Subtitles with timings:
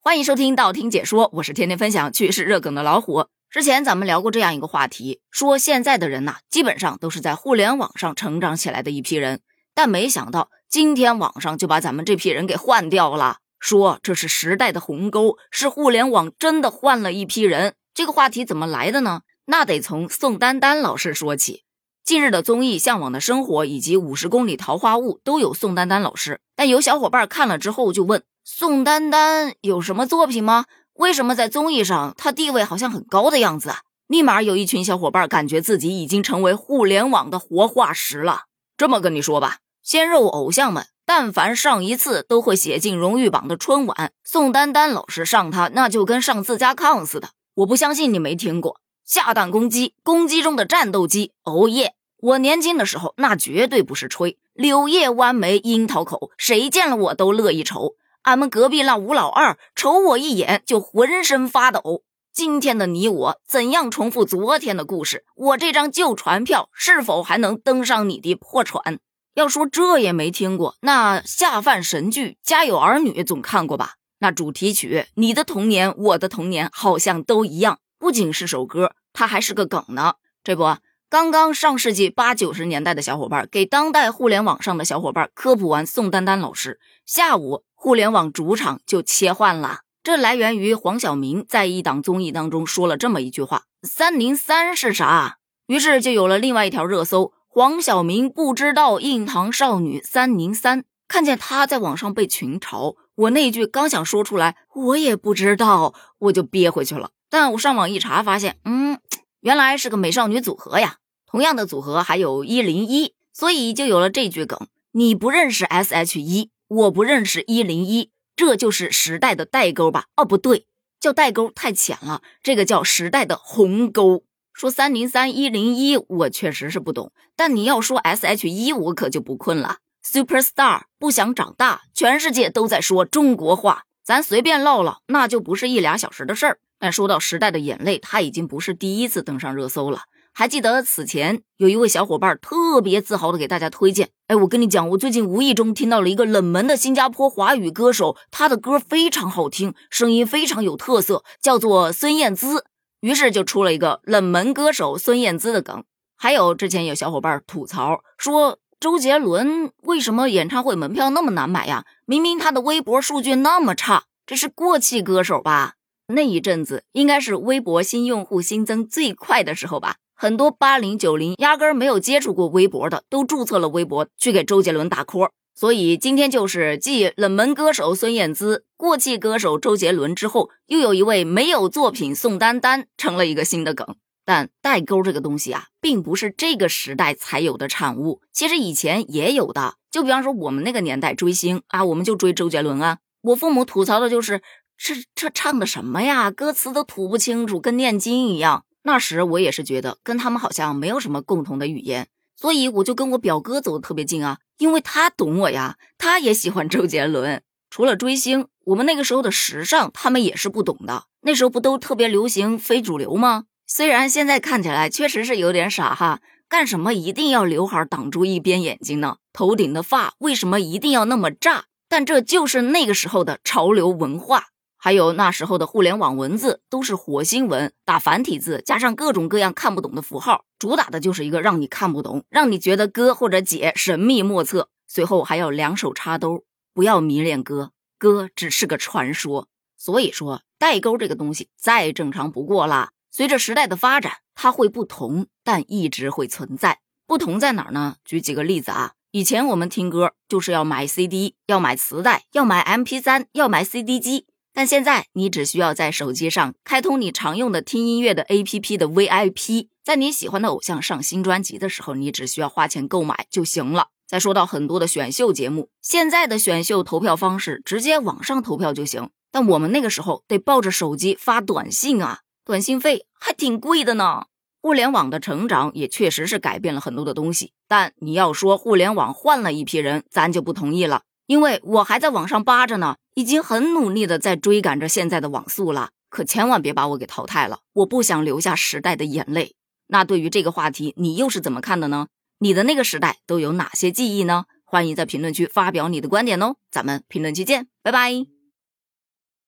[0.00, 3.26] 欢迎收听道听解说，我是天天分享趣事热梗的老虎。
[3.50, 9.40] 之前咱们聊过这样一个话题，说现在的人呐，基本上都是在互联网上成长起来的一批人，
[9.74, 17.74] 但没想到今天网上就把咱们这批人给换掉了，说这是时代的鸿沟，是互联网真的换了一批人。
[17.92, 19.22] 这个话题怎么来的呢？
[19.46, 21.64] 那得从宋丹丹老师说起。
[22.04, 30.64] 近日的综艺《向往的生活》以及《五十公里桃花坞》都有宋丹丹老师，但有小伙伴看了之后就问：宋丹丹有什么作品吗？
[30.94, 33.80] 为什么在综艺上她地位好像很高的样子啊？
[34.06, 38.44] 立马有一群小伙伴感觉自己已经成为互联网的活化石了。
[38.78, 47.28] 这么跟你说吧，鲜肉偶像们，但凡上一次都会写进荣誉榜的春晚，宋丹丹老师上他那就跟上自家炕似的。
[47.56, 51.92] 我不相信你没听过下蛋公鸡，公鸡中的战斗机，哦耶！
[52.16, 54.38] 我年轻的时候，那绝对不是吹。
[54.54, 57.92] 柳叶弯眉，樱桃口，谁见了我都乐意瞅。
[58.28, 62.02] 俺们隔壁那吴老二瞅我一眼就浑身发抖。
[62.30, 65.24] 今天的你我怎样重复昨天的故事？
[65.34, 68.98] 我这张旧船票是否还能登上你的破船？
[69.32, 73.94] 要说这也没听过，那下饭神剧《家有儿女》总看过吧？
[74.18, 80.16] 那主题曲《你的童年我的童年》好像都一样，不仅是首歌，它还是个梗呢。
[80.44, 80.76] 这不。
[81.10, 89.80] 刚刚上世纪八九十年代的小伙伴给当代互联网上的小伙伴科普完宋丹丹老师，下午互联网主场就切换了。
[90.02, 100.84] 这来源于黄晓明在一档综艺当中说了这么一句话：“三零三是啥？”于是就有了另外一条热搜：黄晓明不知道硬糖少女三零三。
[101.08, 107.12] 看见他在网上被群嘲，我那句刚想说出来，我也不知道，我就憋回去了。
[107.30, 108.98] 但我上网一查，发现，嗯。
[109.40, 110.96] 原来是个美少女组合呀，
[111.30, 120.06] 同样的组合还有一零一，所以就有了这句梗：你不认识 S H 一，我不认识一零一，这就是时代的代沟吧？
[120.16, 120.64] 哦，不对，
[120.98, 124.24] 叫代沟太浅了，这个叫时代的鸿沟。
[124.54, 129.76] 说三零三一零一，我确实是不懂，但你要说 S H 一，我可就不困了。
[130.02, 136.58] Super Star 不想长大，全世界都在说中国话，咱随便唠唠，那就不是一俩小时的事儿。
[136.78, 140.04] 但说到时代的眼泪，他已经不是第一次登上热搜了。
[140.38, 152.66] 还记得此前有一位小伙伴特别自豪的给大家推荐，哎，我跟你讲，我最近无意中听到了一个冷门的新加坡华语歌手，他的歌非常好听，声音非常有特色，叫做孙燕姿。
[153.00, 155.82] 于是就出了一个冷门歌手孙燕姿的梗。
[156.16, 161.84] 还有之前有小伙伴吐槽说，周杰伦为什么演唱会门票那么难买呀？
[162.06, 165.72] 明明他的微博数据那么差，这是过气歌手吧？
[166.06, 175.28] 那一阵子应该是微博新用户新增最快的时候吧，很多八零九零压根儿没有接触过微博的，都注册了微博去给周杰伦打 call。
[175.54, 183.94] 所以今天就是继冷门歌手孙燕姿、过气歌手周杰伦之后，又有一位没有作品宋丹丹成了一个新的梗。
[184.24, 189.76] 但代沟这个东西啊，并不是这个时代才有的产物，其实以前也有的。
[189.88, 192.98] 就比方说我们那个年代追星啊，我们就追周杰伦啊。
[193.22, 194.42] 我父母吐槽的就是。
[194.80, 196.30] 这这唱的什么呀？
[196.30, 198.62] 歌词都吐不清楚，跟念经一样。
[198.88, 207.42] 那时我也是觉得跟他们好像没有什么共同的语言，所以我就跟我表哥走的特别近啊，因为他懂我呀，他也喜欢周杰伦。
[207.68, 211.04] 除了追星，我们那个时候的时尚他们也是不懂的。
[211.20, 213.44] 那时候不都特别流行非主流吗？
[213.66, 219.18] 虽然现在看起来确实是有点傻哈，干什么一定要刘海挡住一边眼睛呢？
[219.34, 221.66] 头顶的发为什么一定要那么炸？
[221.90, 224.46] 但这就是那个时候的潮流文化。
[224.80, 234.68] 还有那时候的互联网文字都是火星文，打繁体字，加上各种各样看不懂的符号，主打的就是一个让你看不懂，让你觉得哥或者姐神秘莫测。
[234.86, 239.48] 随后还要两手插兜，不要迷恋哥，哥只是个传说。
[239.76, 242.92] 所以说，代沟这个东西再正常不过啦。
[243.10, 246.78] 随着时代的发展，它会不同，但一直会存在。
[247.06, 247.96] 不同在哪儿呢？
[248.04, 254.26] 举几个例子啊，以前我们听歌就是要买 CD，要买磁带，要买 MP3，要买 CD 机。
[254.58, 263.90] 但现在你只需要在手机上开通你常用的听音乐的 APP 的 VIP，在你喜欢的偶像上新专辑的时候，你只需要花钱购买就行了。
[264.08, 274.24] 再说到很多的选秀节目，现在的选秀投票方式直接网上投票就行，但我们那个时候得抱着手机发短信啊，短信费还挺贵的呢。
[274.60, 281.02] 互联网的成长也确实是改变了很多的东西，但你要说互联网换了一批人，咱就不同意了。
[281.28, 289.54] 因为我还在网上扒着呢，已经很努力的在追赶着现在的网速了，可千万别把我给淘汰了，我不想留下时代的眼泪。
[289.88, 292.08] 那对于这个话题，你又是怎么看的呢？
[292.38, 294.46] 你的那个时代都有哪些记忆呢？
[294.64, 298.37] 欢迎在评论区发表你的观点哦，咱们评论区见，拜拜。